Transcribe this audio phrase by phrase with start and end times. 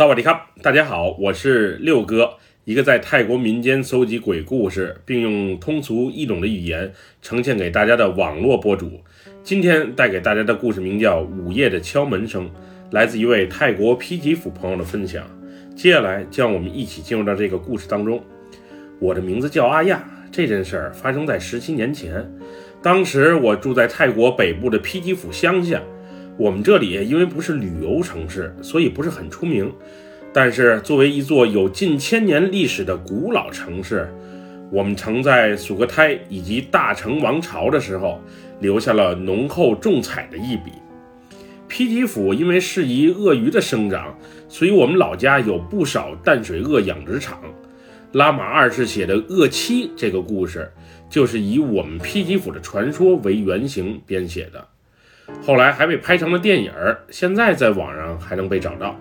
[0.00, 9.02] 萨瓦迪卡，大家好，我是六哥，一个在泰国民间搜集鬼故事，并用通俗易懂的语言呈现给大家的网络博主。
[9.44, 12.46] 今天带给大家的故事名叫《午夜的敲门声》，
[12.92, 15.22] 来自一位泰国披吉府朋友的分享。
[15.76, 18.24] 接下来，将我们一起进入到这个故事当中。
[18.98, 22.26] 我的名字叫阿亚，这件事儿发生在十七年前，
[22.80, 25.78] 当时我住在泰国北部的披吉府乡下。
[26.40, 29.70] 我们这里因为不是旅游城市，所以不是很出名。
[30.32, 34.10] 但是作为一座有近千年历史的古老城市，
[34.72, 38.18] 我们曾在苏格泰以及大成王朝的时候
[38.58, 40.72] 留下了浓厚重彩的一笔。
[41.68, 44.16] 披吉府因为适宜鳄鱼的生长，
[44.48, 47.38] 所以我们老家有不少淡水鳄养殖场。
[48.12, 50.72] 拉玛二世写的《鳄妻》这个故事，
[51.10, 54.66] 就是以我们披吉府的传说为原型编写的。
[55.42, 56.72] 后来还被拍成了电影，
[57.10, 58.94] 现在在网上还能被找到。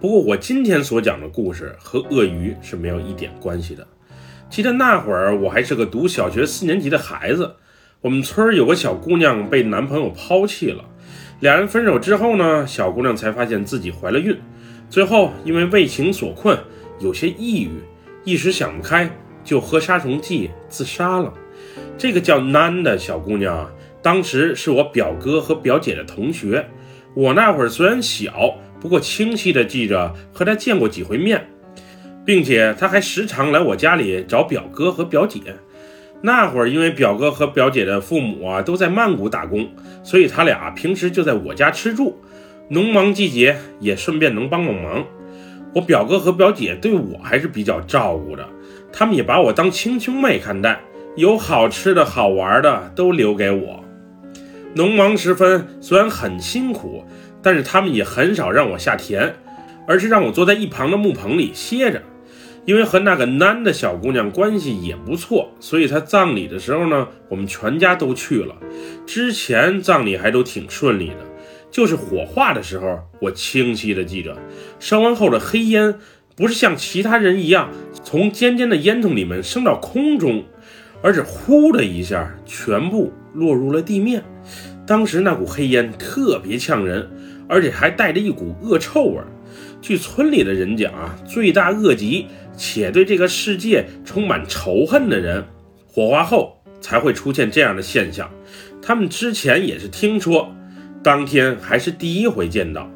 [0.00, 3.86] 不过我今天所讲的故事和鳄鱼是没有一点关系的。
[4.48, 7.56] 记得那会儿我还是个读小学四年级的孩子，
[8.00, 10.84] 我们村有个小姑娘被男朋友抛弃了，
[11.40, 14.38] 两人分手之后呢，小姑娘才发现自己怀了孕，
[14.88, 16.56] 最后因为为情所困，
[17.00, 17.70] 有些抑郁，
[18.22, 19.10] 一时想不开，
[19.42, 21.34] 就喝杀虫剂自杀了。
[21.98, 23.68] 这个叫南的小姑娘。
[24.02, 26.66] 当时是我表哥和表姐的同学，
[27.14, 31.48] 我那会儿虽然小，不过清晰的记着和他见过几回面，
[32.24, 35.40] 并且他还时常来我家里找表哥和表姐。
[36.20, 39.68] 那会儿因为表哥和表姐的父母啊都在曼谷打工，
[40.02, 42.20] 所以他俩平时就在我家吃住，
[42.68, 45.04] 农忙季节也顺便能帮帮忙。
[45.74, 48.48] 我表哥和表姐对我还是比较照顾的，
[48.92, 50.80] 他们也把我当亲兄妹看待，
[51.14, 53.84] 有好吃的好玩的都留给我。
[54.78, 57.02] 农忙时分，虽然很辛苦，
[57.42, 59.34] 但是他们也很少让我下田，
[59.88, 62.00] 而是让我坐在一旁的木棚里歇着。
[62.64, 68.54] 因为和那个男的小姑娘关系也不错，所以她葬礼的时候呢，我们全家都去了。
[69.04, 71.16] 之前葬礼还都挺顺利的，
[71.72, 74.38] 就是火化的时候，我清晰的记着，
[74.78, 75.96] 烧完后的黑烟
[76.36, 77.70] 不是像其他人一样
[78.04, 80.44] 从尖尖的烟囱里面升到空中，
[81.02, 84.22] 而是呼的一下，全部落入了地面。
[84.88, 87.06] 当时那股黑烟特别呛人，
[87.46, 89.20] 而且还带着一股恶臭味。
[89.82, 92.26] 据村里的人讲啊，罪大恶极
[92.56, 95.44] 且对这个世界充满仇恨的人，
[95.86, 98.30] 火化后才会出现这样的现象。
[98.80, 100.50] 他们之前也是听说，
[101.02, 102.90] 当天还是第一回见到。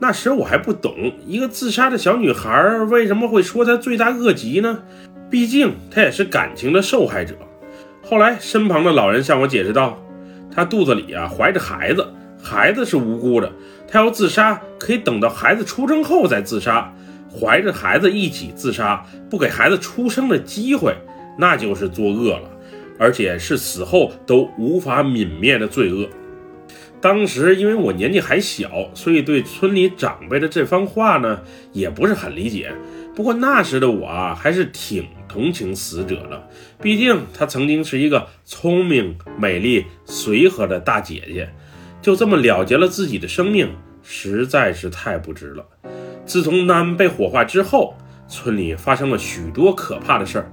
[0.00, 4.82] 那时我还不懂，一个自杀的小女孩为什么会说她罪大恶极呢？
[5.30, 7.36] 毕竟她也是感情的受害者。
[8.02, 10.02] 后来身旁的老人向我解释道。
[10.56, 12.04] 她肚子里啊怀着孩子，
[12.42, 13.52] 孩子是无辜的。
[13.86, 16.90] 她要自杀，可以等到孩子出生后再自杀。
[17.30, 20.96] 怀着孩子一起自杀，不给孩子出生的机会，
[21.38, 22.50] 那就是作恶了，
[22.98, 26.08] 而且是死后都无法泯灭的罪恶。
[26.98, 31.38] 当时因为我年纪还小，所以对村里长辈的这番话呢，
[31.72, 32.72] 也不是很理解。
[33.16, 36.50] 不过那时的我啊，还是挺同情死者的，
[36.82, 41.48] 毕竟她曾经是一个聪明、美丽、随和的大姐姐，
[42.02, 45.64] 就这么了结了自己的生命，实在是太不值了。
[46.26, 47.96] 自从南被火化之后，
[48.28, 50.52] 村里发生了许多可怕的事儿。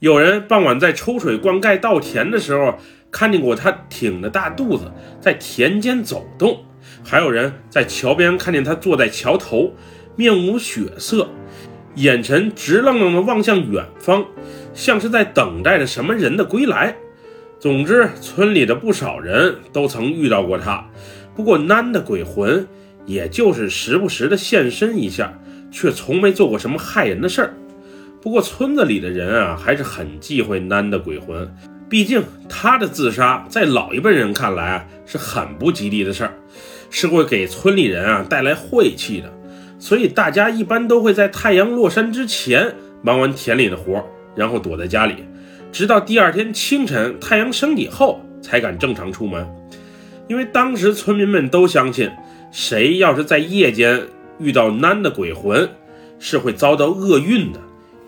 [0.00, 2.74] 有人傍晚在抽水灌溉稻田的时候，
[3.10, 6.56] 看见过她挺着大肚子在田间走动；
[7.02, 9.72] 还有人在桥边看见她坐在桥头，
[10.14, 11.30] 面无血色。
[11.96, 14.24] 眼神直愣愣地望向远方，
[14.74, 16.94] 像是在等待着什么人的归来。
[17.58, 20.86] 总之，村里的不少人都曾遇到过他。
[21.34, 22.66] 不过，南的鬼魂
[23.06, 25.32] 也就是时不时的现身一下，
[25.70, 27.54] 却从没做过什么害人的事儿。
[28.20, 31.50] 不过，村子里的人啊，还是很忌讳南的鬼魂，
[31.88, 36.34] 毕竟他的自杀在老一辈人看来啊，是很不吉利的事儿，
[36.90, 39.32] 是会给村里人啊带来晦气的。
[39.78, 45.16] 所以大家一般都会在太阳落山之前忙完田里的活，然后躲在家里，
[45.70, 49.46] 直到第二天清晨太阳升起后才敢正常出门。
[50.28, 52.10] 因为当时村民们都相信，
[52.50, 54.02] 谁要是在夜间
[54.38, 55.68] 遇到男的鬼魂，
[56.18, 57.60] 是会遭到厄运的。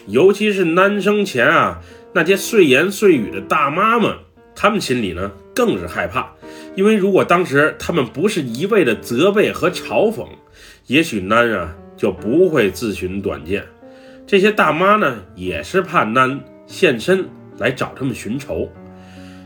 [0.06, 1.80] 尤其是男生前啊，
[2.14, 4.12] 那些碎言碎语的大妈们，
[4.54, 6.32] 他们心里呢更是害怕。
[6.74, 10.26] 因为如果当时他们不是一味的责备和嘲讽，
[10.88, 13.62] 也许南啊就不会自寻短见。
[14.26, 17.26] 这些大妈呢也是怕南现身
[17.58, 18.70] 来找他们寻仇。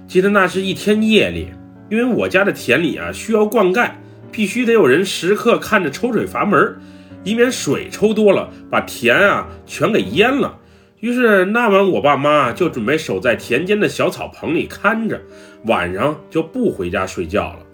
[0.07, 1.49] 记得那是一天夜里，
[1.91, 3.91] 因为我家的田里啊需要灌溉，
[4.31, 6.77] 必须得有人时刻看着抽水阀门，
[7.25, 10.59] 以免水抽多了把田啊全给淹了。
[11.01, 15.21] 于是那晚我爸妈就准备守在田间的小草棚里看着，
[15.65, 17.67] 晚上就不回家睡觉了。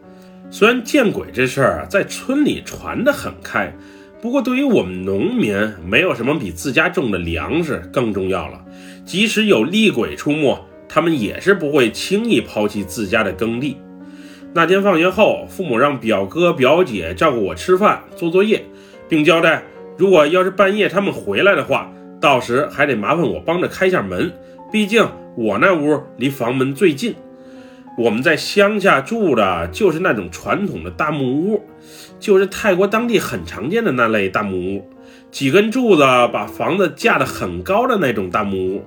[0.50, 3.72] 虽然见鬼这事儿在村里传得很开，
[4.20, 5.54] 不过对于我们农民，
[5.86, 8.64] 没有什么比自家种的粮食更重要了。
[9.04, 10.58] 即使有厉鬼出没，
[10.88, 13.76] 他们也是不会轻易抛弃自家的耕地。
[14.54, 18.64] 那天放学后，父母让表哥表姐照顾我吃饭、做作业，
[19.06, 19.62] 并交代，
[19.98, 24.32] 如果要是半夜他们回来的话，到时还得麻烦我帮着开下门，
[24.72, 25.06] 毕竟
[25.36, 27.14] 我那屋离房门最近。
[27.98, 31.64] 我们在乡下住的就是那种传统的大木屋，
[32.20, 34.88] 就是泰国当地很常见的那类大木屋，
[35.32, 36.02] 几根柱子
[36.32, 38.84] 把房子架得很高的那种大木屋。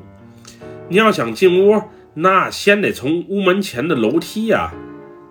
[0.87, 1.81] 你要想进屋，
[2.13, 4.71] 那先得从屋门前的楼梯呀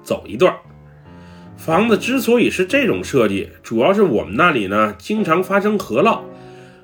[0.02, 0.54] 走一段。
[1.56, 6.20] 房子之所以是这种设计，主要是我们那里呢经常发生河涝，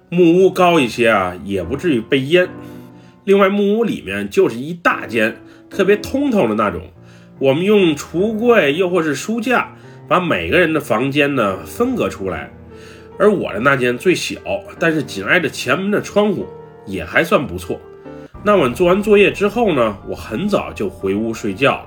[0.08, 2.48] 木屋高一些啊也不至于被淹。
[3.24, 5.42] 另外，木屋里面就是一大间。
[5.70, 6.82] 特别通透的那种，
[7.38, 9.74] 我们用橱柜又或是书架
[10.08, 12.50] 把每个人的房间呢分隔出来，
[13.18, 14.38] 而我的那间最小，
[14.78, 16.46] 但是紧挨着前门的窗户
[16.86, 17.80] 也还算不错。
[18.42, 21.86] 那晚做完作业之后呢，我很早就回屋睡觉了。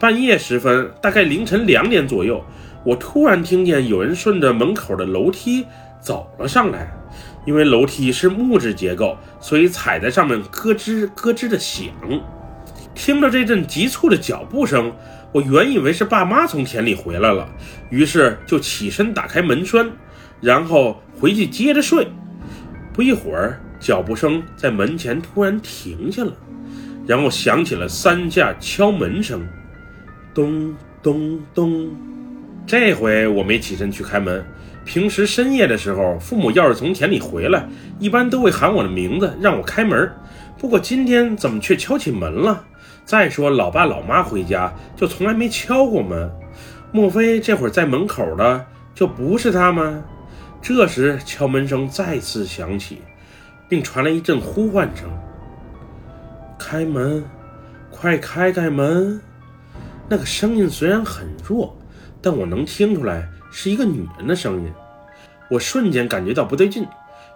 [0.00, 2.44] 半夜时分，大概凌晨两点左右，
[2.84, 5.64] 我突然听见有人顺着门口的楼梯
[6.00, 6.92] 走了上来，
[7.46, 11.86] 因为楼梯是木质结构，所以踩在上面咯吱咯吱的响。
[12.96, 14.90] 听着这阵急促的脚步声，
[15.30, 17.46] 我原以为是爸妈从田里回来了，
[17.90, 19.88] 于是就起身打开门栓，
[20.40, 22.08] 然后回去接着睡。
[22.94, 26.32] 不一会儿，脚步声在门前突然停下了，
[27.06, 29.46] 然后响起了三下敲门声，
[30.32, 31.90] 咚咚咚。
[32.66, 34.44] 这回我没起身去开门。
[34.86, 40.10] 平时深夜的时候，父母要是从田里回来，一般都会喊我的名字让我开门。
[40.58, 42.64] 不过今天怎么却敲起门了？
[43.06, 46.28] 再说，老爸老妈回家就从来没敲过门，
[46.90, 48.66] 莫非这会儿在门口的
[48.96, 50.02] 就不是他们？
[50.60, 53.02] 这时敲门声再次响起，
[53.68, 55.08] 并传来一阵呼唤声
[56.58, 57.24] ：“开门，
[57.92, 59.20] 快开开门！”
[60.10, 61.76] 那个声音虽然很弱，
[62.20, 64.72] 但我能听出来是一个女人的声音。
[65.48, 66.84] 我瞬间感觉到不对劲，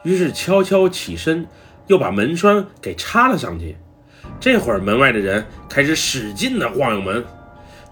[0.02, 1.46] 于是悄悄起身，
[1.86, 3.76] 又把门栓给插了上去。
[4.40, 7.22] 这会儿，门外的人开始使劲地晃悠门，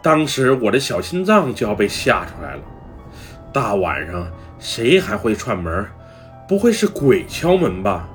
[0.02, 2.62] 当时我的小心脏就要被吓出来了。
[3.52, 4.26] 大晚上
[4.58, 5.86] 谁还会串门？
[6.48, 8.08] 不会是鬼敲门吧？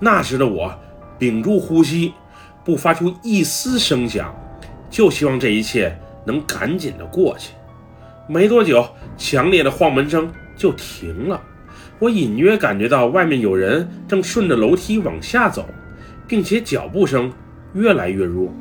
[0.00, 0.74] 那时的我
[1.18, 2.14] 屏住呼吸，
[2.64, 4.34] 不发出一丝声响，
[4.88, 5.94] 就希望这一切
[6.24, 7.52] 能赶紧的过去。
[8.26, 8.88] 没多久，
[9.18, 11.38] 强烈的晃门声就停了，
[11.98, 15.68] 我隐约感觉到外面有人正顺着楼梯往下走，
[16.26, 17.30] 并且脚步声。
[17.74, 18.52] 越来越弱。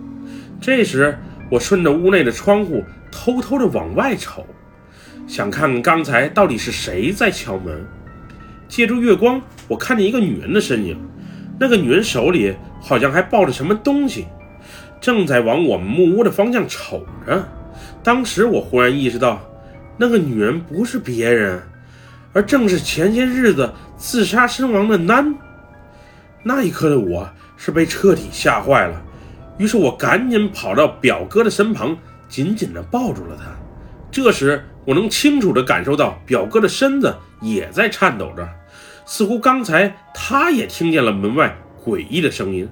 [0.60, 1.18] 这时，
[1.50, 4.46] 我顺着屋内的窗户偷偷地往外瞅，
[5.28, 7.86] 想看刚才到底是谁在敲门。
[8.68, 10.98] 借助月光，我看见一个女人的身影。
[11.60, 14.26] 那个女人手里好像还抱着什么东西，
[15.00, 17.48] 正在往我们木屋的方向瞅着。
[18.02, 19.42] 当时我忽然意识到，
[19.98, 21.62] 那个女人不是别人，
[22.34, 25.36] 而正是前些日子自杀身亡的南。
[26.42, 27.30] 那一刻的我。
[27.58, 29.02] 是被彻底吓坏了，
[29.58, 33.46] 于是我赶紧跑到表哥的身旁，紧紧地抱住了他。
[34.12, 38.48] 这时，我能清楚地感受到表哥的身子也在颤抖着，
[39.06, 42.70] 似乎刚才他也听见了门外诡异的声音。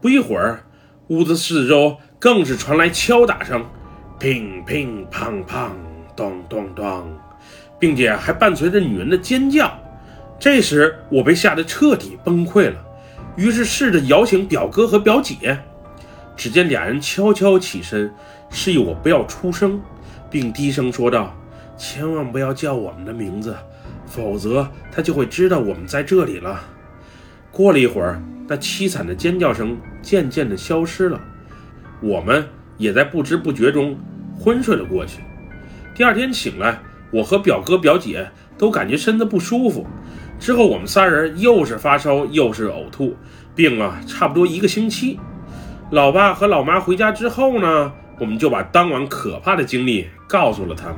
[0.00, 0.60] 不一会儿，
[1.08, 3.64] 屋子四周更是传来敲打声，
[4.18, 5.70] 乒乒乓乓，
[6.14, 7.18] 咚咚咚，
[7.78, 9.72] 并且还伴随着女人的尖叫。
[10.38, 12.84] 这时，我被吓得彻底崩溃了。
[13.38, 15.56] 于是试着摇醒表哥和表姐，
[16.36, 18.12] 只见俩人悄悄起身，
[18.50, 19.80] 示意我不要出声，
[20.28, 21.32] 并低声说道
[21.78, 23.56] ：“千万不要叫我们的名字，
[24.04, 26.60] 否则他就会知道我们在这里了。”
[27.52, 31.20] 过了一会儿，那凄惨的尖叫声渐渐地消失了，
[32.00, 32.44] 我们
[32.76, 33.96] 也在不知不觉中
[34.36, 35.20] 昏睡了过去。
[35.94, 36.80] 第二天醒来，
[37.12, 38.28] 我和表哥表姐
[38.58, 39.86] 都感觉身子不舒服。
[40.38, 43.16] 之后，我们仨人又是发烧又是呕吐，
[43.54, 45.18] 病了差不多一个星期。
[45.90, 50.96] 老爸和老妈回家之后呢，我们就把当晚可怕的经历告诉了他们。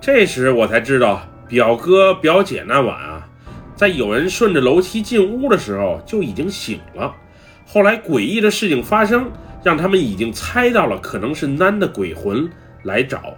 [0.00, 3.28] 这时我才知道，表哥表姐那晚啊，
[3.76, 7.14] 在有人顺着楼梯进屋的时候就已经醒了。
[7.66, 9.30] 后来诡异的事情发生，
[9.62, 12.48] 让他们已经猜到了可能是男的鬼魂
[12.84, 13.34] 来找，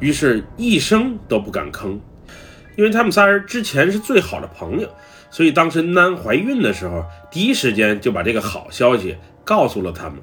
[0.00, 1.98] 于是一声都不敢吭。
[2.76, 4.88] 因为他们仨人之前是最好的朋友，
[5.30, 10.18] 所以当时囡怀孕的时候，第一时间就把这个好消息告诉了他们，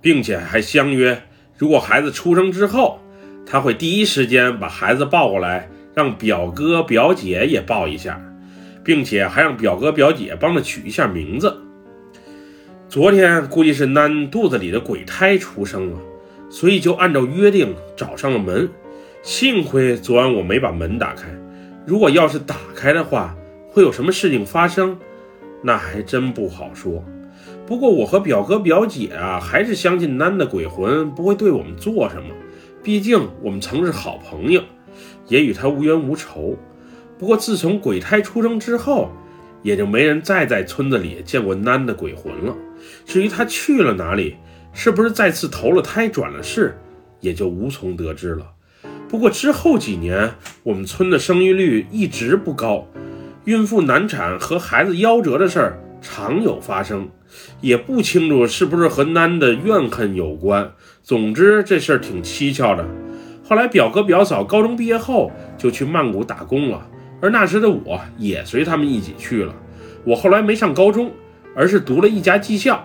[0.00, 1.22] 并且还相约，
[1.56, 2.98] 如果孩子出生之后，
[3.46, 8.20] 他会第一时间把孩子抱过来，让表哥表姐也抱一下，
[8.82, 11.60] 并且还让表哥表姐帮他取一下名字。
[12.88, 15.98] 昨天估计是囡肚子里的鬼胎出生了，
[16.50, 18.68] 所以就按照约定找上了门。
[19.22, 21.28] 幸亏昨晚我没把门打开，
[21.86, 23.36] 如果要是打开的话，
[23.68, 24.96] 会有什么事情发生，
[25.62, 27.04] 那还真不好说。
[27.66, 32.34] 不过我和表哥表姐啊，还是相信囡的鬼魂不会对我们做什么，
[32.82, 34.62] 毕竟我们曾是好朋友，
[35.28, 36.56] 也与他无冤无仇。
[37.18, 39.10] 不过自从鬼胎出生之后，
[39.62, 42.54] 也就没人再在村子里见过囡的鬼魂了。
[43.04, 44.36] 至于他去了哪里，
[44.72, 46.76] 是不是再次投了胎转了世，
[47.20, 48.46] 也就无从得知了。
[49.10, 52.86] 不过之后几年，我们村的生育率一直不高，
[53.44, 57.08] 孕妇难产和孩子夭折的事儿常有发生，
[57.60, 60.72] 也不清楚是不是和囡的怨恨有关。
[61.02, 62.86] 总之这事儿挺蹊跷的。
[63.42, 66.86] 后来表哥表嫂高中毕业后就去曼谷打工了，
[67.20, 69.52] 而那时的我也随他们一起去了。
[70.04, 71.10] 我后来没上高中。
[71.52, 72.80] 而是读了一家技校，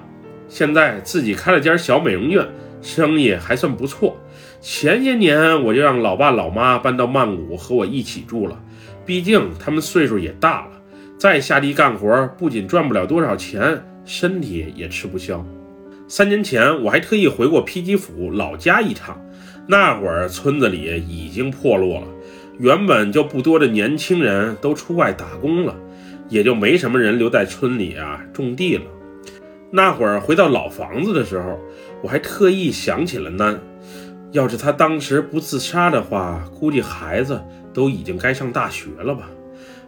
[0.49, 2.43] 现在自己开了家小美容院，
[2.81, 4.17] 生意还算不错。
[4.67, 8.59] 前些年我就让老爸老妈搬到曼谷和我一起住了，
[9.05, 10.71] 毕竟他们岁数也大了，
[11.19, 15.45] 再下地干活不仅赚不了多少钱，身体也吃不消。
[16.07, 19.15] 三年前我还特意回过披吉府老家一趟，
[19.67, 22.07] 那会儿村子里已经破落了，
[22.57, 25.75] 原本就不多的年轻人都出外打工了。
[26.27, 28.85] 也就没什么人留在村里啊种地了。
[29.69, 31.59] 那会儿回到老房子的时候，
[32.01, 33.59] 我还特意想起了囡。
[34.35, 37.41] 要是他当时不自杀的话，估计孩子
[37.73, 39.29] 都已经该上大学了吧。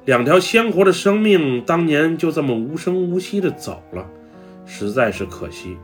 [0.06, 4.10] 两条鲜活的生命当年就这么无声无息的走了，
[4.66, 5.76] 实在是可惜。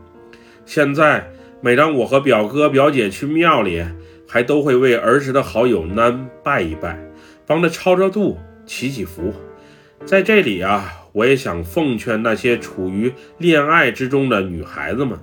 [0.64, 1.30] 现在
[1.60, 3.84] 每当我和表哥表姐去庙里，
[4.26, 6.98] 还都会为儿时的好友囡拜一拜，
[7.46, 9.34] 帮他超超度、祈祈福。
[10.06, 15.18] 在这里啊，我也想奉劝那些处于恋爱之中的女孩子们，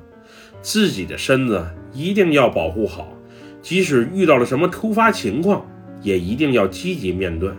[0.62, 3.18] 自己的身子一定要保护好，
[3.62, 5.66] 即使遇到了什么突发情况，
[6.02, 7.52] 也一定要积极面对。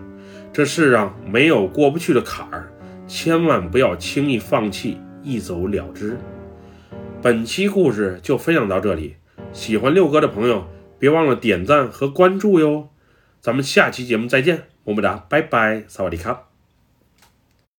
[0.52, 2.71] 这世上没有过不去的坎儿，
[3.06, 6.18] 千万不要轻易放弃，一走了之。
[7.23, 9.16] 本期故事就分享到这里，
[9.52, 10.66] 喜欢六哥的朋友
[10.99, 12.88] 别忘了点赞和关注哟。
[13.40, 16.51] 咱们下期节目再见，么么哒，拜拜，萨瓦迪卡。